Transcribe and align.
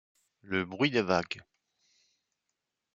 Le 0.41 0.65
bruit 0.65 0.89
des 0.89 1.03
vagues. 1.03 1.43